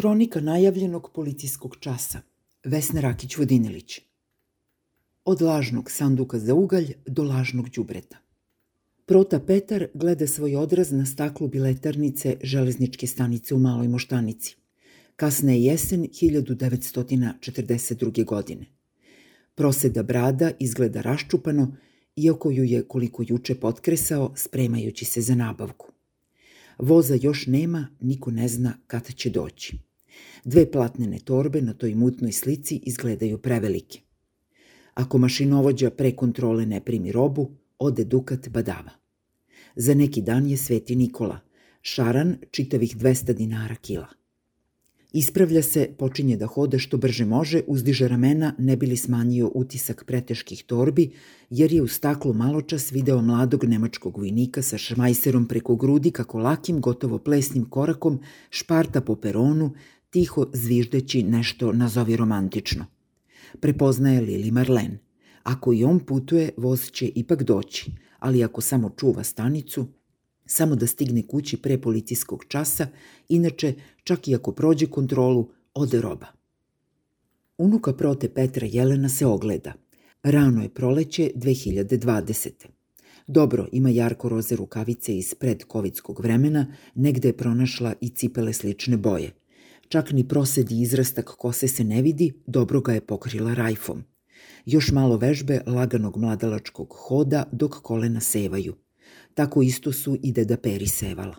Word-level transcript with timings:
Hronika 0.00 0.40
najavljenog 0.40 1.10
policijskog 1.14 1.76
časa. 1.80 2.20
Vesna 2.64 3.00
Rakić-Vodinilić. 3.00 4.00
Od 5.24 5.42
lažnog 5.42 5.90
sanduka 5.90 6.38
za 6.38 6.54
ugalj 6.54 6.92
do 7.06 7.24
lažnog 7.24 7.68
đubreta. 7.68 8.16
Prota 9.06 9.40
Petar 9.40 9.86
gleda 9.94 10.26
svoj 10.26 10.56
odraz 10.56 10.92
na 10.92 11.06
staklu 11.06 11.48
biletarnice 11.48 12.36
železničke 12.42 13.06
stanice 13.06 13.54
u 13.54 13.58
Maloj 13.58 13.88
Moštanici. 13.88 14.56
Kasna 15.16 15.52
je 15.52 15.64
jesen 15.64 16.02
1942. 16.02 18.24
godine. 18.24 18.66
Proseda 19.54 20.02
brada 20.02 20.50
izgleda 20.58 21.00
raščupano, 21.00 21.76
iako 22.16 22.50
ju 22.50 22.64
je 22.64 22.88
koliko 22.88 23.24
juče 23.28 23.54
potkresao 23.54 24.32
spremajući 24.36 25.04
se 25.04 25.20
za 25.20 25.34
nabavku. 25.34 25.92
Voza 26.78 27.18
još 27.22 27.46
nema, 27.46 27.88
niko 28.00 28.30
ne 28.30 28.48
zna 28.48 28.78
kada 28.86 29.10
će 29.10 29.30
doći. 29.30 29.89
Dve 30.44 30.70
platnene 30.70 31.18
torbe 31.18 31.62
na 31.62 31.74
toj 31.74 31.94
mutnoj 31.94 32.32
slici 32.32 32.80
izgledaju 32.82 33.38
prevelike. 33.38 34.00
Ako 34.94 35.18
mašinovođa 35.18 35.90
pre 35.90 36.12
kontrole 36.12 36.66
ne 36.66 36.80
primi 36.80 37.12
robu, 37.12 37.50
ode 37.78 38.04
Dukat 38.04 38.48
badava. 38.48 38.90
Za 39.76 39.94
neki 39.94 40.22
dan 40.22 40.46
je 40.46 40.56
Sveti 40.56 40.96
Nikola, 40.96 41.40
šaran 41.82 42.36
čitavih 42.50 42.96
200 42.96 43.32
dinara 43.32 43.74
kila. 43.74 44.08
Ispravlja 45.12 45.62
se, 45.62 45.88
počinje 45.98 46.36
da 46.36 46.46
hode 46.46 46.78
što 46.78 46.96
brže 46.96 47.24
može, 47.24 47.62
uzdiže 47.66 48.08
ramena, 48.08 48.54
ne 48.58 48.76
bili 48.76 48.96
smanjio 48.96 49.50
utisak 49.54 50.04
preteških 50.06 50.64
torbi, 50.64 51.10
jer 51.50 51.72
je 51.72 51.82
u 51.82 51.88
staklu 51.88 52.32
maločas 52.34 52.92
video 52.92 53.22
mladog 53.22 53.64
nemačkog 53.64 54.18
vojnika 54.18 54.62
sa 54.62 54.78
šmajserom 54.78 55.46
preko 55.48 55.76
grudi 55.76 56.10
kako 56.10 56.38
lakim, 56.38 56.80
gotovo 56.80 57.18
plesnim 57.18 57.64
korakom 57.64 58.20
šparta 58.50 59.00
po 59.00 59.16
peronu, 59.16 59.72
tiho 60.10 60.46
zviždeći 60.52 61.22
nešto 61.22 61.72
nazovi 61.72 62.16
romantično. 62.16 62.86
Prepoznaje 63.60 64.20
Lili 64.20 64.50
Marlen. 64.50 64.98
Ako 65.42 65.72
i 65.72 65.84
on 65.84 66.00
putuje, 66.00 66.50
voz 66.56 66.90
će 66.90 67.06
ipak 67.14 67.42
doći, 67.42 67.92
ali 68.18 68.44
ako 68.44 68.60
samo 68.60 68.90
čuva 68.96 69.24
stanicu, 69.24 69.86
samo 70.46 70.76
da 70.76 70.86
stigne 70.86 71.26
kući 71.26 71.56
pre 71.56 71.78
policijskog 71.78 72.44
časa, 72.48 72.86
inače, 73.28 73.74
čak 74.04 74.28
i 74.28 74.34
ako 74.34 74.52
prođe 74.52 74.86
kontrolu, 74.86 75.50
ode 75.74 76.00
roba. 76.00 76.26
Unuka 77.58 77.92
prote 77.92 78.28
Petra 78.28 78.66
Jelena 78.70 79.08
se 79.08 79.26
ogleda. 79.26 79.72
Rano 80.22 80.62
je 80.62 80.68
proleće 80.68 81.30
2020. 81.34 82.50
Dobro, 83.26 83.66
ima 83.72 83.90
jarko 83.90 84.28
roze 84.28 84.56
rukavice 84.56 85.16
iz 85.16 85.34
predkovidskog 85.34 86.20
vremena, 86.20 86.66
negde 86.94 87.28
je 87.28 87.36
pronašla 87.36 87.94
i 88.00 88.08
cipele 88.08 88.52
slične 88.52 88.96
boje. 88.96 89.39
Čak 89.90 90.12
ni 90.12 90.28
prosedi 90.28 90.80
izrastak 90.80 91.34
kose 91.38 91.68
se 91.68 91.84
ne 91.84 92.02
vidi, 92.02 92.32
dobro 92.46 92.80
ga 92.80 92.92
je 92.92 93.06
pokrila 93.06 93.54
rajfom. 93.54 94.04
Još 94.66 94.92
malo 94.92 95.16
vežbe 95.16 95.60
laganog 95.66 96.16
mladalačkog 96.16 96.94
hoda 96.98 97.44
dok 97.52 97.82
kolena 97.82 98.20
sevaju– 98.20 98.76
Tako 99.34 99.62
isto 99.62 99.92
su 99.92 100.18
i 100.22 100.32
deda 100.32 100.56
Peri 100.56 100.86
sevala. 100.86 101.36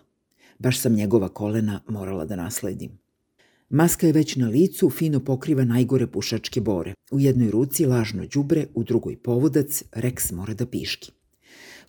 Baš 0.58 0.80
sam 0.80 0.94
njegova 0.94 1.28
kolena 1.28 1.80
morala 1.88 2.24
da 2.24 2.36
nasledim. 2.36 2.98
Maska 3.68 4.06
je 4.06 4.12
već 4.12 4.36
na 4.36 4.48
licu, 4.48 4.90
fino 4.90 5.20
pokriva 5.24 5.64
najgore 5.64 6.06
pušačke 6.06 6.60
bore. 6.60 6.94
U 7.10 7.20
jednoj 7.20 7.50
ruci 7.50 7.86
lažno 7.86 8.26
đubre, 8.26 8.66
u 8.74 8.84
drugoj 8.84 9.16
povodac, 9.22 9.82
Rex 9.92 10.32
mora 10.32 10.54
da 10.54 10.66
piški. 10.66 11.12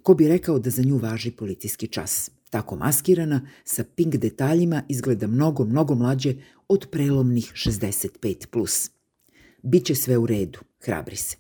Ko 0.04 0.14
bi 0.14 0.28
rekao 0.28 0.60
da 0.60 0.70
za 0.70 0.82
nju 0.82 0.98
važi 0.98 1.32
policijski 1.32 1.88
čas. 1.88 2.32
Tako 2.54 2.76
maskirana, 2.76 3.42
sa 3.66 3.84
pink 3.96 4.16
detaljima, 4.16 4.84
izgleda 4.90 5.28
mnogo, 5.28 5.66
mnogo 5.66 5.96
mlađe 5.96 6.36
od 6.68 6.88
prelomnih 6.92 7.52
65+. 7.56 8.48
Plus. 8.48 8.92
Biće 9.64 9.96
sve 9.96 10.18
u 10.18 10.26
redu, 10.26 10.60
hrabri 10.86 11.16
se. 11.16 11.38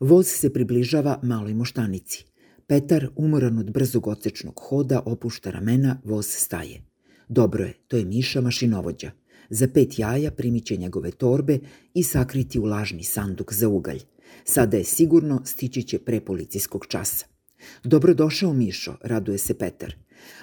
Voz 0.00 0.26
se 0.26 0.52
približava 0.52 1.18
maloj 1.22 1.54
moštanici. 1.54 2.24
Petar, 2.66 3.08
umoran 3.16 3.58
od 3.58 3.70
brzog 3.70 4.06
odsečnog 4.06 4.60
hoda, 4.68 5.02
opušta 5.06 5.50
ramena, 5.50 6.00
voz 6.04 6.26
staje. 6.26 6.82
Dobro 7.28 7.64
je, 7.64 7.74
to 7.88 7.96
je 7.96 8.04
Miša 8.04 8.40
mašinovođa. 8.40 9.10
Za 9.50 9.68
pet 9.68 9.98
jaja 9.98 10.30
primiće 10.30 10.76
njegove 10.76 11.10
torbe 11.10 11.58
i 11.94 12.02
sakriti 12.02 12.60
u 12.60 12.64
lažni 12.64 13.04
sanduk 13.04 13.52
za 13.52 13.68
ugalj. 13.68 14.00
Sada 14.44 14.76
je 14.76 14.84
sigurno, 14.84 15.42
stići 15.44 15.82
će 15.82 15.98
pre 15.98 16.20
policijskog 16.20 16.86
časa. 16.88 17.31
Dobro 17.84 18.14
došao 18.14 18.52
Mišo, 18.52 18.96
raduje 19.02 19.38
se 19.38 19.58
Petar. 19.58 19.94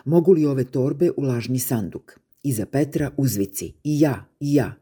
Mogu 0.05 0.33
li 0.33 0.45
ove 0.45 0.63
torbe 0.63 1.11
u 1.17 1.21
lažni 1.21 1.59
sanduk? 1.59 2.19
Iza 2.43 2.65
Petra 2.65 3.11
uzvici, 3.17 3.73
i 3.83 3.99
ja, 3.99 4.25
i 4.39 4.53
ja. 4.53 4.75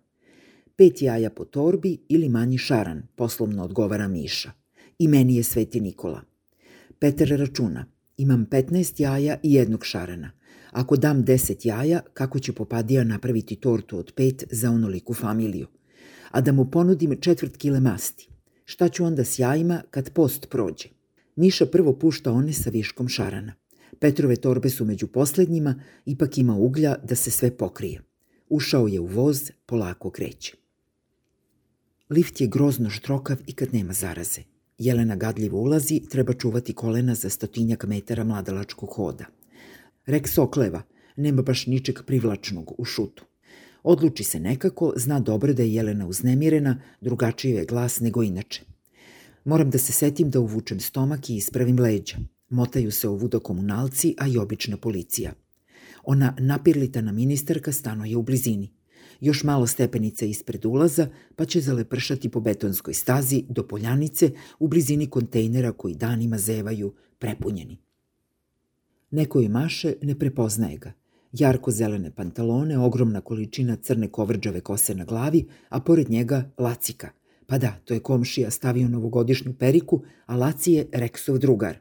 Pet 0.76 1.02
jaja 1.02 1.30
po 1.30 1.46
torbi 1.46 1.98
ili 2.10 2.30
manji 2.30 2.58
šaran, 2.58 3.04
poslovno 3.16 3.64
odgovara 3.64 4.08
Miša. 4.08 4.52
I 5.00 5.08
meni 5.08 5.36
je 5.36 5.44
Sveti 5.44 5.82
Nikola. 5.82 6.22
Petar 7.00 7.28
računa. 7.28 7.86
Imam 8.18 8.48
15 8.52 9.02
jaja 9.02 9.38
i 9.44 9.54
jednog 9.54 9.86
šarana. 9.86 10.32
Ako 10.72 10.98
dam 10.98 11.26
10 11.26 11.68
jaja, 11.68 12.02
kako 12.14 12.40
će 12.40 12.54
popadija 12.54 13.04
napraviti 13.04 13.56
tortu 13.56 13.98
od 13.98 14.14
pet 14.16 14.44
za 14.52 14.72
onoliku 14.72 15.14
familiju? 15.14 15.68
A 16.32 16.42
da 16.42 16.52
mu 16.52 16.72
ponudim 16.72 17.22
četvrt 17.22 17.58
kile 17.58 17.80
masti. 17.80 18.30
Šta 18.66 18.90
ću 18.90 19.06
onda 19.06 19.24
s 19.24 19.40
jajima 19.40 19.82
kad 19.92 20.14
post 20.14 20.48
prođe? 20.50 20.97
Miša 21.38 21.66
prvo 21.66 21.94
pušta 21.94 22.32
one 22.32 22.54
sa 22.54 22.70
viškom 22.70 23.08
šarana. 23.08 23.54
Petrove 24.00 24.36
torbe 24.36 24.70
su 24.70 24.86
među 24.86 25.08
poslednjima, 25.08 25.82
ipak 26.06 26.38
ima 26.38 26.56
uglja 26.56 26.96
da 27.04 27.16
se 27.16 27.32
sve 27.32 27.58
pokrije. 27.58 28.02
Ušao 28.50 28.88
je 28.88 29.00
u 29.00 29.06
voz, 29.06 29.52
polako 29.66 30.10
kreće. 30.10 30.54
Lift 32.10 32.42
je 32.42 32.48
grozno 32.48 32.90
štrokav 32.90 33.38
i 33.48 33.54
kad 33.54 33.74
nema 33.74 33.94
zaraze. 33.94 34.42
Jelena 34.78 35.16
gadljivo 35.16 35.62
ulazi, 35.62 36.02
treba 36.10 36.34
čuvati 36.34 36.74
kolena 36.74 37.16
za 37.16 37.30
stotinjak 37.30 37.86
metara 37.88 38.24
mladalačkog 38.24 38.90
hoda. 38.90 39.26
Rex 40.08 40.42
okleva, 40.42 40.82
nema 41.16 41.42
baš 41.42 41.68
ničeg 41.68 42.00
privlačnog 42.06 42.74
u 42.78 42.86
šutu. 42.86 43.26
Odluči 43.84 44.24
se 44.24 44.40
nekako, 44.40 44.94
zna 44.96 45.20
dobro 45.20 45.54
da 45.54 45.64
je 45.64 45.74
Jelena 45.74 46.08
uznemirena, 46.08 46.82
drugačiji 47.02 47.52
je 47.52 47.66
glas 47.66 48.00
nego 48.00 48.24
inače. 48.24 48.77
Moram 49.48 49.70
da 49.70 49.78
se 49.78 49.92
setim 49.92 50.30
da 50.30 50.40
uvučem 50.40 50.80
stomak 50.80 51.30
i 51.30 51.36
ispravim 51.36 51.80
leđa. 51.80 52.18
Motaju 52.50 52.92
se 52.92 53.08
ovuda 53.08 53.40
komunalci, 53.40 54.16
a 54.18 54.28
i 54.28 54.38
obična 54.38 54.78
policija. 54.78 55.34
Ona 56.04 56.36
napirlitana 56.40 57.12
ministarka 57.12 57.72
stanuje 57.72 58.18
u 58.18 58.22
blizini. 58.22 58.74
Još 59.22 59.44
malo 59.44 59.68
stepenica 59.68 60.26
ispred 60.26 60.66
ulaza, 60.66 61.08
pa 61.36 61.46
će 61.46 61.62
zalepršati 61.62 62.30
po 62.30 62.40
betonskoj 62.40 62.94
stazi 62.94 63.44
do 63.50 63.68
poljanice 63.68 64.32
u 64.60 64.68
blizini 64.68 65.10
kontejnera 65.10 65.72
koji 65.72 65.96
danima 65.96 66.38
zevaju 66.38 66.94
prepunjeni. 67.20 67.78
Neko 69.12 69.40
je 69.40 69.50
maše, 69.50 69.94
ne 70.02 70.20
prepoznaje 70.20 70.78
ga. 70.78 70.94
Jarko 71.32 71.72
zelene 71.72 72.12
pantalone, 72.16 72.80
ogromna 72.80 73.22
količina 73.22 73.76
crne 73.76 74.08
kovrđave 74.08 74.62
kose 74.62 74.96
na 74.96 75.06
glavi, 75.06 75.46
a 75.70 75.80
pored 75.80 76.10
njega 76.10 76.52
lacika. 76.58 77.17
Pa 77.48 77.58
da, 77.58 77.80
to 77.86 77.94
je 77.94 78.00
komšija 78.00 78.52
stavio 78.52 78.88
novogodišnju 78.88 79.54
periku, 79.54 80.04
a 80.26 80.36
Laci 80.36 80.72
je 80.72 80.88
Reksov 80.92 81.38
drugar. 81.38 81.78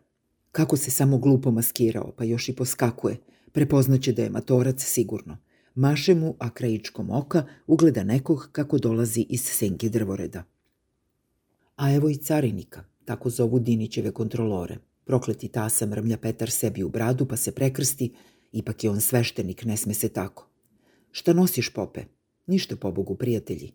Kako 0.53 0.77
se 0.77 0.91
samo 0.91 1.19
glupo 1.19 1.50
maskirao, 1.50 2.12
pa 2.16 2.25
još 2.25 2.49
i 2.49 2.56
poskakuje. 2.56 3.16
Prepoznaće 3.53 4.12
da 4.12 4.22
je 4.22 4.31
matorac 4.31 4.84
sigurno 4.84 5.38
maše 5.76 6.15
mu, 6.15 6.34
a 6.38 6.50
krajičkom 6.50 7.10
oka 7.10 7.44
ugleda 7.66 8.05
nekog 8.05 8.49
kako 8.53 8.78
dolazi 8.78 9.26
iz 9.28 9.41
senke 9.41 9.88
drvoreda. 9.88 10.44
A 11.76 11.93
evo 11.93 12.09
i 12.10 12.16
carinika, 12.16 12.84
tako 13.05 13.31
zovu 13.31 13.59
Dinićeve 13.59 14.10
kontrolore. 14.10 14.78
Prokleti 15.05 15.49
tasa 15.49 15.87
mrmlja 15.87 16.16
Petar 16.16 16.50
sebi 16.50 16.82
u 16.82 16.88
bradu 16.88 17.26
pa 17.26 17.37
se 17.37 17.53
prekrsti, 17.53 18.15
ipak 18.53 18.84
je 18.84 18.91
on 18.91 19.00
sveštenik, 19.00 19.65
ne 19.65 19.76
sme 19.76 19.94
se 19.94 20.09
tako. 20.09 20.49
Šta 21.10 21.32
nosiš, 21.32 21.72
pope? 21.72 22.05
Ništa, 22.46 22.76
pobogu, 22.76 23.14
prijatelji. 23.14 23.73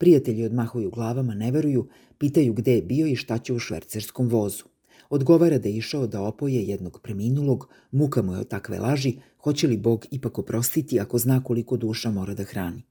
Prijatelji 0.00 0.44
odmahuju 0.44 0.90
glavama, 0.90 1.34
ne 1.34 1.50
veruju, 1.50 1.88
pitaju 2.18 2.52
gde 2.52 2.74
je 2.74 2.82
bio 2.82 3.06
i 3.06 3.16
šta 3.16 3.38
će 3.38 3.52
u 3.52 3.58
švercerskom 3.58 4.28
vozu. 4.28 4.64
Odgovara 5.10 5.58
da 5.58 5.68
je 5.68 5.76
išao 5.76 6.06
da 6.06 6.22
opoje 6.22 6.62
jednog 6.62 7.00
preminulog, 7.02 7.68
muka 7.90 8.22
mu 8.22 8.32
je 8.34 8.38
od 8.40 8.48
takve 8.48 8.78
laži, 8.78 9.14
hoće 9.38 9.68
li 9.68 9.76
Bog 9.76 10.06
ipak 10.10 10.38
oprostiti 10.38 11.00
ako 11.00 11.18
zna 11.18 11.44
koliko 11.44 11.76
duša 11.76 12.10
mora 12.10 12.34
da 12.34 12.44
hrani. 12.44 12.82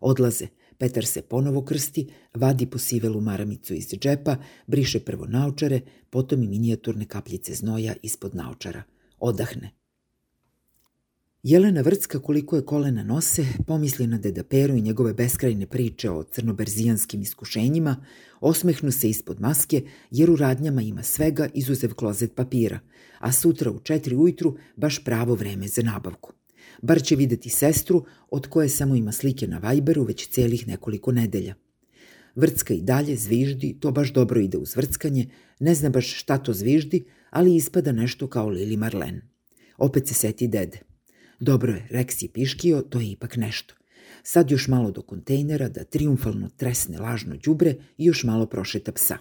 Odlaze, 0.00 0.46
Petar 0.78 1.06
se 1.06 1.22
ponovo 1.22 1.64
krsti, 1.64 2.06
vadi 2.34 2.66
posivelu 2.66 3.20
maramicu 3.20 3.74
iz 3.74 3.88
džepa, 3.88 4.36
briše 4.66 5.00
prvo 5.00 5.26
naočare, 5.26 5.80
potom 6.10 6.42
i 6.42 6.48
minijaturne 6.48 7.04
kapljice 7.04 7.54
znoja 7.54 7.94
ispod 8.02 8.34
naočara. 8.34 8.82
Odahne. 9.18 9.77
Jelena 11.42 11.80
Vrcka 11.80 12.18
koliko 12.18 12.56
je 12.56 12.64
kolena 12.64 13.02
nose, 13.02 13.44
pomisli 13.66 14.06
na 14.06 14.18
deda 14.18 14.42
Peru 14.44 14.76
i 14.76 14.82
njegove 14.82 15.12
beskrajne 15.14 15.66
priče 15.66 16.10
o 16.10 16.22
crnoberzijanskim 16.22 17.22
iskušenjima, 17.22 18.04
osmehnu 18.40 18.90
se 18.90 19.10
ispod 19.10 19.40
maske 19.40 19.82
jer 20.10 20.30
u 20.30 20.36
radnjama 20.36 20.82
ima 20.82 21.02
svega 21.02 21.48
izuzev 21.54 21.94
klozet 21.94 22.34
papira, 22.34 22.80
a 23.18 23.32
sutra 23.32 23.70
u 23.70 23.78
četiri 23.78 24.16
ujutru 24.16 24.56
baš 24.76 25.04
pravo 25.04 25.34
vreme 25.34 25.68
za 25.68 25.82
nabavku. 25.82 26.32
Bar 26.82 27.02
će 27.02 27.16
videti 27.16 27.50
sestru, 27.50 28.04
od 28.30 28.46
koje 28.46 28.68
samo 28.68 28.94
ima 28.94 29.12
slike 29.12 29.46
na 29.46 29.58
Vajberu 29.58 30.04
već 30.04 30.26
celih 30.26 30.68
nekoliko 30.68 31.12
nedelja. 31.12 31.54
Vrcka 32.34 32.74
i 32.74 32.82
dalje, 32.82 33.16
zviždi, 33.16 33.76
to 33.80 33.90
baš 33.90 34.12
dobro 34.12 34.40
ide 34.40 34.58
uz 34.58 34.76
vrckanje, 34.76 35.30
ne 35.60 35.74
zna 35.74 35.90
baš 35.90 36.20
šta 36.20 36.38
to 36.38 36.52
zviždi, 36.52 37.04
ali 37.30 37.56
ispada 37.56 37.92
nešto 37.92 38.26
kao 38.26 38.48
Lili 38.48 38.76
Marlen. 38.76 39.20
Opet 39.76 40.08
se 40.08 40.14
seti 40.14 40.48
dede. 40.48 40.87
Dobro 41.40 41.72
je, 41.72 41.88
Rex 41.90 42.22
je 42.22 42.28
piškio, 42.32 42.82
to 42.82 43.00
je 43.00 43.10
ipak 43.10 43.36
nešto. 43.36 43.74
Sad 44.22 44.50
još 44.50 44.68
malo 44.68 44.90
do 44.90 45.02
kontejnera 45.02 45.68
da 45.68 45.84
triumfalno 45.84 46.48
tresne 46.56 46.98
lažno 46.98 47.36
đubre 47.36 47.74
i 47.98 48.04
još 48.04 48.24
malo 48.24 48.46
prošeta 48.46 48.92
psa. 48.92 49.18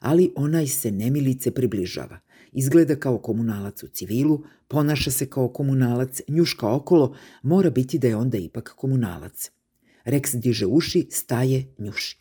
Ali 0.00 0.32
onaj 0.36 0.66
se 0.66 0.90
nemilice 0.90 1.50
približava. 1.50 2.18
Izgleda 2.52 2.96
kao 2.96 3.18
komunalac 3.18 3.82
u 3.82 3.88
civilu, 3.88 4.44
ponaša 4.68 5.10
se 5.10 5.26
kao 5.26 5.48
komunalac, 5.48 6.20
njuška 6.28 6.74
okolo, 6.74 7.16
mora 7.42 7.70
biti 7.70 7.98
da 7.98 8.08
je 8.08 8.16
onda 8.16 8.38
ipak 8.38 8.74
komunalac. 8.76 9.50
Rex 10.04 10.36
diže 10.40 10.66
uši, 10.66 11.06
staje, 11.10 11.66
njuši. 11.78 12.18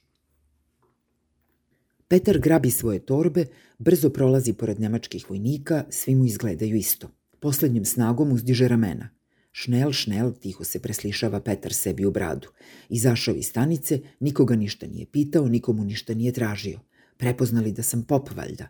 Petar 2.07 2.39
grabi 2.39 2.71
svoje 2.71 2.99
torbe, 2.99 3.45
brzo 3.77 4.09
prolazi 4.09 4.53
pored 4.53 4.79
nemačkih 4.79 5.29
vojnika, 5.29 5.85
svi 5.89 6.15
mu 6.15 6.25
izgledaju 6.25 6.75
isto. 6.75 7.11
Poslednjim 7.39 7.85
snagom 7.85 8.31
uzdiže 8.31 8.67
ramena. 8.67 9.14
Šnel, 9.55 9.91
šnel, 9.91 10.33
tiho 10.35 10.63
se 10.67 10.79
preslišava 10.83 11.39
Petar 11.39 11.73
sebi 11.73 12.05
u 12.05 12.11
bradu. 12.11 12.47
Izašao 12.89 13.35
iz 13.35 13.47
stanice, 13.47 13.99
nikoga 14.19 14.55
ništa 14.55 14.87
nije 14.87 15.05
pitao, 15.05 15.47
nikomu 15.47 15.83
ništa 15.83 16.13
nije 16.13 16.33
tražio. 16.33 16.79
Prepoznali 17.17 17.71
da 17.71 17.83
sam 17.83 18.03
pop, 18.03 18.29
valjda. 18.35 18.67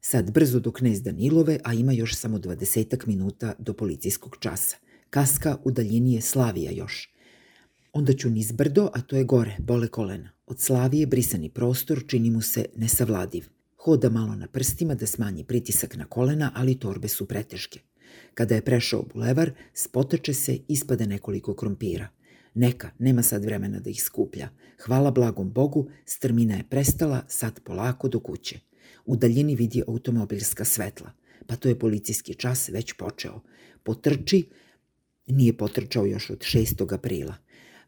Sad 0.00 0.30
brzo 0.30 0.60
do 0.60 0.72
knez 0.72 1.02
Danilove, 1.02 1.58
a 1.64 1.74
ima 1.74 1.92
još 1.92 2.14
samo 2.14 2.38
dvadesetak 2.38 3.06
minuta 3.06 3.52
do 3.58 3.72
policijskog 3.72 4.36
časa. 4.40 4.76
Kaska 5.10 5.58
u 5.64 5.70
daljini 5.70 6.14
je 6.14 6.20
Slavija 6.20 6.70
još. 6.70 7.12
Onda 7.92 8.12
ću 8.12 8.30
niz 8.30 8.52
brdo, 8.52 8.88
a 8.94 9.00
to 9.00 9.16
je 9.16 9.24
gore, 9.24 9.56
bole 9.58 9.88
kolena. 9.88 10.30
Od 10.46 10.60
Slavije 10.60 11.06
brisani 11.06 11.50
prostor 11.50 12.04
čini 12.08 12.30
mu 12.30 12.42
se 12.42 12.64
nesavladiv. 12.76 13.48
Hoda 13.76 14.10
malo 14.10 14.34
na 14.34 14.46
prstima 14.46 14.94
da 14.94 15.06
smanji 15.06 15.44
pritisak 15.44 15.96
na 15.96 16.04
kolena, 16.04 16.52
ali 16.54 16.78
torbe 16.78 17.08
su 17.08 17.28
preteške. 17.28 17.80
Kada 18.34 18.54
je 18.54 18.64
prešao 18.64 19.02
bulevar, 19.14 19.50
spotače 19.74 20.34
se, 20.34 20.58
ispade 20.68 21.06
nekoliko 21.06 21.54
krompira. 21.54 22.08
Neka, 22.54 22.90
nema 22.98 23.22
sad 23.22 23.44
vremena 23.44 23.80
da 23.80 23.90
ih 23.90 24.02
skuplja. 24.02 24.48
Hvala 24.84 25.10
blagom 25.10 25.50
Bogu, 25.52 25.90
strmina 26.04 26.56
je 26.56 26.64
prestala, 26.70 27.24
sad 27.28 27.60
polako 27.60 28.08
do 28.08 28.20
kuće. 28.20 28.60
U 29.06 29.16
daljini 29.16 29.54
vidi 29.54 29.82
automobilska 29.88 30.64
svetla. 30.64 31.10
Pa 31.46 31.56
to 31.56 31.68
je 31.68 31.78
policijski 31.78 32.34
čas 32.34 32.68
već 32.68 32.92
počeo. 32.92 33.40
Potrči, 33.82 34.48
nije 35.26 35.56
potrčao 35.56 36.06
još 36.06 36.30
od 36.30 36.38
6. 36.38 36.94
aprila. 36.94 37.34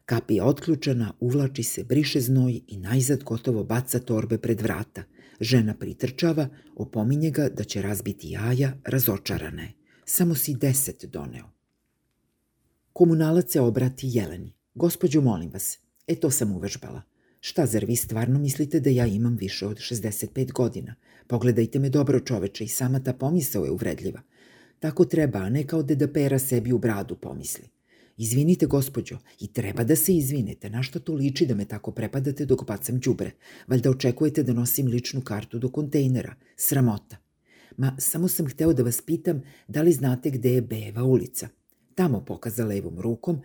Kapija 0.05 0.45
otključana, 0.45 1.13
uvlači 1.19 1.63
se, 1.63 1.83
briše 1.83 2.19
znoj 2.19 2.61
i 2.67 2.77
najzad 2.77 3.23
gotovo 3.23 3.63
baca 3.63 3.99
torbe 3.99 4.37
pred 4.37 4.61
vrata. 4.61 5.03
Žena 5.39 5.73
pritrčava, 5.73 6.49
opominje 6.75 7.31
ga 7.31 7.49
da 7.49 7.63
će 7.63 7.81
razbiti 7.81 8.29
jaja, 8.29 8.73
razočarana 8.83 9.61
je. 9.61 9.78
Samo 10.11 10.35
si 10.35 10.55
deset 10.55 11.05
doneo. 11.05 11.49
Komunalac 12.93 13.51
se 13.51 13.61
obrati 13.61 14.07
Jeleni. 14.11 14.53
Gospodju, 14.75 15.21
molim 15.21 15.49
vas, 15.49 15.77
e 16.07 16.15
to 16.15 16.31
sam 16.31 16.51
uvežbala. 16.51 17.01
Šta, 17.39 17.65
zar 17.65 17.85
vi 17.85 17.95
stvarno 17.95 18.39
mislite 18.39 18.79
da 18.79 18.89
ja 18.89 19.05
imam 19.05 19.37
više 19.37 19.67
od 19.67 19.77
65 19.77 20.51
godina? 20.51 20.95
Pogledajte 21.27 21.79
me 21.79 21.89
dobro 21.89 22.19
čoveče 22.19 22.63
i 22.63 22.67
sama 22.67 23.03
ta 23.03 23.13
pomisao 23.13 23.65
je 23.65 23.71
uvredljiva. 23.71 24.21
Tako 24.79 25.05
treba, 25.05 25.39
a 25.39 25.49
ne 25.49 25.67
kao 25.67 25.83
deda 25.83 26.07
pera 26.07 26.39
sebi 26.39 26.73
u 26.73 26.77
bradu 26.77 27.15
pomisli. 27.15 27.69
Izvinite, 28.17 28.65
gospođo, 28.65 29.19
i 29.39 29.53
treba 29.53 29.83
da 29.83 29.95
se 29.95 30.15
izvinete. 30.15 30.69
Na 30.69 30.83
što 30.83 30.99
to 30.99 31.13
liči 31.13 31.45
da 31.45 31.55
me 31.55 31.65
tako 31.65 31.91
prepadate 31.91 32.45
dok 32.45 32.65
bacam 32.65 32.99
đubre? 32.99 33.31
Valjda 33.67 33.89
očekujete 33.89 34.43
da 34.43 34.53
nosim 34.53 34.87
ličnu 34.87 35.21
kartu 35.21 35.59
do 35.59 35.69
kontejnera. 35.69 36.35
Sramota. 36.55 37.28
Ma, 37.77 37.95
samo 37.97 38.27
sam 38.27 38.47
hteo 38.47 38.73
da 38.73 38.83
vas 38.83 39.01
pitam 39.01 39.41
da 39.67 39.81
li 39.81 39.91
znate 39.91 40.29
gde 40.29 40.49
je 40.49 40.61
Beva 40.61 41.03
ulica. 41.03 41.47
Tamo 41.95 42.25
pokaza 42.25 42.65
levom 42.65 42.99
rukom, 42.99 43.41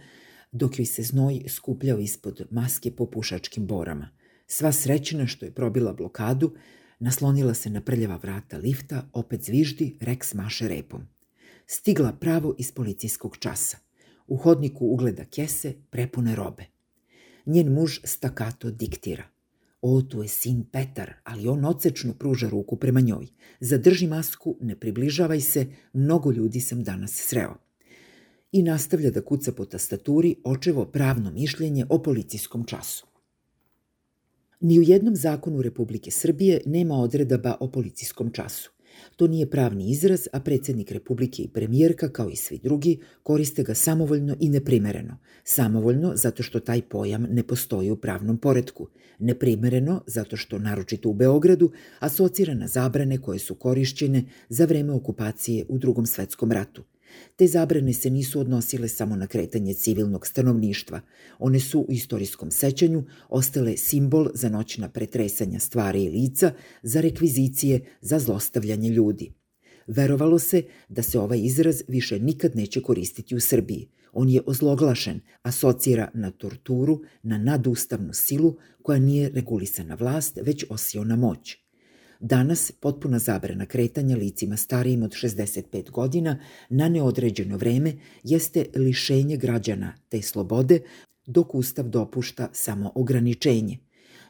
dok 0.52 0.78
joj 0.78 0.86
se 0.86 1.02
znoj 1.02 1.42
skupljao 1.48 1.98
ispod 1.98 2.46
maske 2.50 2.90
po 2.90 3.06
pušačkim 3.06 3.66
borama. 3.66 4.08
Sva 4.46 4.72
srećena 4.72 5.26
što 5.26 5.44
je 5.44 5.54
probila 5.54 5.92
blokadu, 5.92 6.54
naslonila 6.98 7.54
se 7.54 7.70
na 7.70 7.80
prljava 7.80 8.16
vrata 8.16 8.58
lifta, 8.58 9.08
opet 9.12 9.42
zviždi, 9.42 9.98
Rex 10.00 10.34
maše 10.34 10.68
repom. 10.68 11.06
Stigla 11.66 12.12
pravo 12.12 12.54
iz 12.58 12.72
policijskog 12.72 13.36
časa. 13.36 13.78
U 14.26 14.36
hodniku 14.36 14.86
ugleda 14.86 15.24
kese 15.24 15.72
prepune 15.90 16.36
robe. 16.36 16.64
Njen 17.46 17.72
muž 17.72 17.98
stakato 18.04 18.70
diktira. 18.70 19.33
O, 19.86 20.02
tu 20.02 20.22
je 20.22 20.28
sin 20.28 20.64
Petar, 20.72 21.12
ali 21.24 21.48
on 21.48 21.64
ocečno 21.64 22.14
pruža 22.14 22.48
ruku 22.48 22.76
prema 22.76 23.00
njoj. 23.00 23.26
Zadrži 23.60 24.06
masku, 24.06 24.56
ne 24.60 24.76
približavaj 24.80 25.40
se, 25.40 25.66
mnogo 25.92 26.32
ljudi 26.32 26.60
sam 26.60 26.84
danas 26.84 27.12
sreo. 27.12 27.54
I 28.52 28.62
nastavlja 28.62 29.10
da 29.10 29.20
kuca 29.20 29.52
po 29.52 29.64
tastaturi 29.64 30.36
očevo 30.44 30.84
pravno 30.84 31.30
mišljenje 31.30 31.86
o 31.88 31.98
policijskom 32.02 32.64
času. 32.64 33.06
Ni 34.60 34.78
u 34.78 34.82
jednom 34.82 35.16
zakonu 35.16 35.62
Republike 35.62 36.10
Srbije 36.10 36.60
nema 36.66 36.94
odredaba 36.94 37.56
o 37.60 37.68
policijskom 37.68 38.32
času. 38.32 38.73
To 39.16 39.26
nije 39.26 39.50
pravni 39.50 39.90
izraz, 39.90 40.28
a 40.32 40.40
predsednik 40.40 40.90
Republike 40.90 41.42
i 41.42 41.48
premijerka, 41.48 42.08
kao 42.08 42.30
i 42.30 42.36
svi 42.36 42.58
drugi, 42.58 42.98
koriste 43.22 43.62
ga 43.62 43.74
samovoljno 43.74 44.36
i 44.40 44.48
neprimereno. 44.48 45.18
Samovoljno 45.44 46.12
zato 46.16 46.42
što 46.42 46.60
taj 46.60 46.82
pojam 46.82 47.26
ne 47.30 47.42
postoji 47.42 47.90
u 47.90 47.96
pravnom 47.96 48.38
poredku. 48.38 48.88
Neprimereno 49.18 50.02
zato 50.06 50.36
što, 50.36 50.58
naročito 50.58 51.08
u 51.08 51.14
Beogradu, 51.14 51.70
asocira 51.98 52.54
na 52.54 52.66
zabrane 52.66 53.18
koje 53.18 53.38
su 53.38 53.54
korišćene 53.54 54.24
za 54.48 54.64
vreme 54.64 54.92
okupacije 54.92 55.64
u 55.68 55.78
drugom 55.78 56.06
svetskom 56.06 56.52
ratu– 56.52 56.84
Te 57.36 57.46
zabrane 57.46 57.92
se 57.92 58.10
nisu 58.10 58.40
odnosile 58.40 58.88
samo 58.88 59.16
na 59.16 59.26
kretanje 59.26 59.74
civilnog 59.74 60.26
stanovništva. 60.26 61.00
One 61.38 61.60
su 61.60 61.80
u 61.80 61.86
istorijskom 61.92 62.50
sećanju 62.50 63.04
ostale 63.28 63.76
simbol 63.76 64.28
za 64.34 64.48
noćna 64.48 64.88
pretresanja 64.88 65.58
stvari 65.58 66.04
i 66.04 66.08
lica, 66.08 66.52
za 66.82 67.00
rekvizicije, 67.00 67.80
za 68.00 68.18
zlostavljanje 68.18 68.88
ljudi. 68.88 69.32
Verovalo 69.86 70.38
se 70.38 70.62
da 70.88 71.02
se 71.02 71.18
ovaj 71.18 71.40
izraz 71.42 71.82
više 71.88 72.18
nikad 72.18 72.56
neće 72.56 72.82
koristiti 72.82 73.36
u 73.36 73.40
Srbiji. 73.40 73.88
On 74.12 74.28
je 74.28 74.42
ozloglašen, 74.46 75.20
asocira 75.42 76.10
na 76.14 76.30
torturu, 76.30 77.00
na 77.22 77.38
nadustavnu 77.38 78.12
silu 78.12 78.56
koja 78.82 78.98
nije 78.98 79.28
regulisana 79.28 79.94
vlast, 79.94 80.38
već 80.42 80.64
osiona 80.70 81.16
moć. 81.16 81.63
Danas 82.20 82.70
potpuna 82.80 83.18
zabrana 83.18 83.66
kretanja 83.66 84.16
licima 84.16 84.56
starijim 84.56 85.02
od 85.02 85.10
65 85.10 85.90
godina 85.90 86.38
na 86.68 86.88
neodređeno 86.88 87.56
vreme 87.56 87.92
jeste 88.22 88.64
lišenje 88.76 89.36
građana 89.36 89.94
te 90.08 90.22
slobode, 90.22 90.80
dok 91.26 91.54
Ustav 91.54 91.88
dopušta 91.88 92.48
samo 92.52 92.92
ograničenje. 92.94 93.78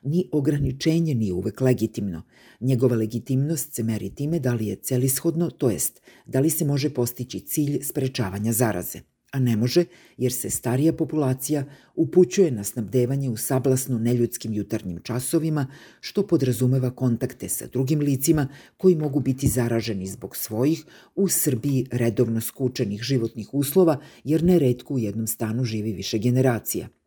Ni 0.03 0.29
ograničenje 0.33 1.15
nije 1.15 1.33
uvek 1.33 1.61
legitimno. 1.61 2.23
Njegova 2.61 2.97
legitimnost 2.97 3.75
se 3.75 3.83
meri 3.83 4.15
time 4.15 4.39
da 4.39 4.55
li 4.55 4.67
je 4.67 4.77
celishodno, 4.77 5.51
to 5.51 5.71
jest 5.71 6.01
da 6.27 6.41
li 6.41 6.51
se 6.51 6.65
može 6.65 6.91
postići 6.91 7.41
cilj 7.41 7.83
sprečavanja 7.83 8.53
zaraze 8.53 9.14
a 9.35 9.39
ne 9.39 9.57
može 9.57 9.85
jer 10.17 10.33
se 10.33 10.51
starija 10.51 10.93
populacija 10.93 11.65
upućuje 11.95 12.51
na 12.51 12.65
snabdevanje 12.65 13.31
u 13.31 13.37
sablasno 13.37 13.99
neljudskim 13.99 14.53
jutarnjim 14.53 15.01
časovima, 15.03 15.67
što 16.01 16.27
podrazumeva 16.27 16.91
kontakte 16.91 17.49
sa 17.49 17.67
drugim 17.67 18.01
licima 18.01 18.49
koji 18.77 18.95
mogu 18.95 19.21
biti 19.21 19.49
zaraženi 19.49 20.07
zbog 20.07 20.37
svojih 20.37 20.85
u 21.15 21.29
Srbiji 21.29 21.87
redovno 21.91 22.41
skučenih 22.41 23.03
životnih 23.03 23.55
uslova, 23.55 24.01
jer 24.25 24.43
neretko 24.43 24.95
u 24.95 24.99
jednom 24.99 25.27
stanu 25.27 25.65
živi 25.65 25.93
više 25.93 26.19
generacija– 26.19 26.89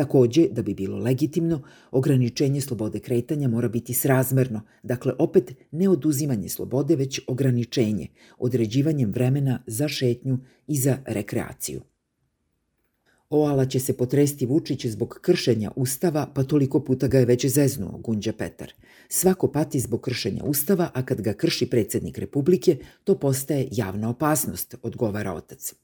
Takođe, 0.00 0.46
da 0.48 0.62
bi 0.62 0.74
bilo 0.74 0.98
legitimno, 0.98 1.62
ograničenje 1.90 2.60
slobode 2.60 2.98
kretanja 2.98 3.48
mora 3.48 3.68
biti 3.68 3.94
srazmerno, 3.94 4.60
dakle 4.82 5.12
opet 5.18 5.52
ne 5.70 5.88
oduzimanje 5.88 6.48
slobode, 6.48 6.96
već 6.96 7.20
ograničenje, 7.26 8.06
određivanjem 8.38 9.12
vremena 9.12 9.62
za 9.66 9.88
šetnju 9.88 10.38
i 10.66 10.76
za 10.76 10.98
rekreaciju. 11.06 11.80
Oala 13.30 13.66
će 13.66 13.80
se 13.80 13.96
potresti 13.96 14.46
Vučić 14.46 14.86
zbog 14.86 15.18
kršenja 15.22 15.70
Ustava, 15.76 16.26
pa 16.34 16.44
toliko 16.44 16.80
puta 16.80 17.08
ga 17.08 17.18
je 17.18 17.26
već 17.26 17.46
zeznuo, 17.46 17.98
gunđa 17.98 18.32
Petar. 18.32 18.72
Svako 19.08 19.52
pati 19.52 19.80
zbog 19.80 20.00
kršenja 20.00 20.44
Ustava, 20.44 20.90
a 20.94 21.04
kad 21.04 21.20
ga 21.20 21.32
krši 21.32 21.70
predsednik 21.70 22.18
Republike, 22.18 22.76
to 23.04 23.18
postaje 23.18 23.68
javna 23.70 24.10
opasnost, 24.10 24.74
odgovara 24.82 25.34
otac. 25.34 25.74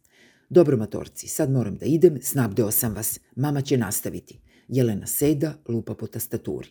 Dobro, 0.48 0.76
matorci, 0.76 1.28
sad 1.28 1.50
moram 1.50 1.76
da 1.76 1.86
idem, 1.86 2.18
snabdeo 2.22 2.70
sam 2.70 2.94
vas. 2.94 3.20
Mama 3.36 3.60
će 3.60 3.76
nastaviti. 3.76 4.38
Jelena 4.68 5.06
seda, 5.06 5.54
lupa 5.68 5.94
po 5.94 6.06
tastaturi. 6.06 6.68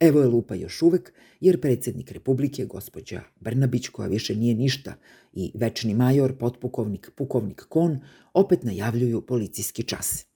Evo 0.00 0.20
je 0.20 0.26
lupa 0.26 0.54
još 0.54 0.82
uvek, 0.82 1.12
jer 1.40 1.60
predsednik 1.60 2.12
Republike, 2.12 2.64
gospođa 2.64 3.22
Brnabić, 3.40 3.88
koja 3.88 4.08
više 4.08 4.36
nije 4.36 4.54
ništa, 4.54 4.94
i 5.32 5.52
večni 5.54 5.94
major, 5.94 6.38
potpukovnik, 6.38 7.10
pukovnik 7.16 7.64
Kon, 7.68 8.00
opet 8.34 8.62
najavljuju 8.62 9.26
policijski 9.26 9.82
čas. 9.82 10.26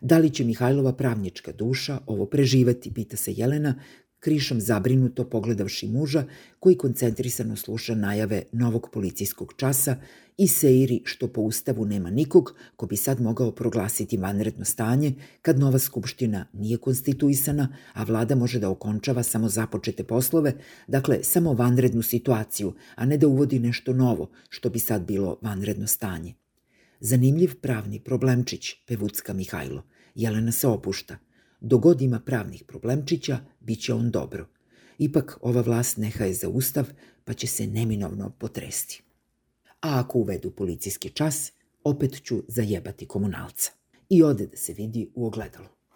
Da 0.00 0.18
li 0.18 0.30
će 0.30 0.44
Mihajlova 0.44 0.92
pravnička 0.92 1.52
duša 1.52 1.98
ovo 2.06 2.26
preživati, 2.26 2.94
pita 2.94 3.16
se 3.16 3.32
Jelena, 3.32 3.80
krišom 4.24 4.60
zabrinuto 4.60 5.24
pogledavši 5.30 5.88
muža 5.88 6.24
koji 6.60 6.76
koncentrisano 6.76 7.56
sluša 7.56 7.94
najave 7.94 8.42
novog 8.52 8.88
policijskog 8.92 9.52
časa 9.56 9.96
i 10.38 10.48
seiri 10.48 11.02
što 11.04 11.28
po 11.28 11.40
ustavu 11.40 11.84
nema 11.84 12.10
nikog 12.10 12.54
ko 12.76 12.86
bi 12.86 12.96
sad 12.96 13.20
mogao 13.20 13.50
proglasiti 13.52 14.16
vanredno 14.16 14.64
stanje 14.64 15.12
kad 15.42 15.58
nova 15.58 15.78
skupština 15.78 16.46
nije 16.52 16.76
konstituisana, 16.76 17.68
a 17.92 18.04
vlada 18.04 18.34
može 18.34 18.58
da 18.58 18.70
okončava 18.70 19.22
samo 19.22 19.48
započete 19.48 20.04
poslove, 20.04 20.54
dakle 20.88 21.18
samo 21.22 21.52
vanrednu 21.52 22.02
situaciju, 22.02 22.72
a 22.94 23.06
ne 23.06 23.18
da 23.18 23.28
uvodi 23.28 23.58
nešto 23.58 23.92
novo 23.92 24.30
što 24.48 24.70
bi 24.70 24.78
sad 24.78 25.06
bilo 25.06 25.36
vanredno 25.42 25.86
stanje. 25.86 26.34
Zanimljiv 27.00 27.60
pravni 27.60 28.00
problemčić, 28.00 28.72
pevucka 28.86 29.32
Mihajlo. 29.32 29.84
Jelena 30.14 30.52
se 30.52 30.68
opušta– 30.68 31.18
Dogod 31.66 32.02
ima 32.02 32.20
pravnih 32.20 32.64
problemčića, 32.68 33.38
bit 33.60 33.80
će 33.82 33.94
on 33.94 34.10
dobro. 34.10 34.46
Ipak 34.98 35.38
ova 35.40 35.60
vlast 35.60 35.96
neha 35.96 36.24
je 36.24 36.34
za 36.34 36.48
ustav, 36.48 36.88
pa 37.24 37.32
će 37.32 37.46
se 37.46 37.66
neminovno 37.66 38.30
potresti. 38.30 39.02
A 39.64 40.00
ako 40.00 40.18
uvedu 40.18 40.50
policijski 40.50 41.10
čas, 41.10 41.52
opet 41.84 42.22
ću 42.22 42.42
zajebati 42.48 43.06
komunalca. 43.06 43.70
I 44.08 44.22
ode 44.22 44.46
da 44.46 44.56
se 44.56 44.72
vidi 44.72 45.10
u 45.14 45.26
ogledalu. 45.26 45.73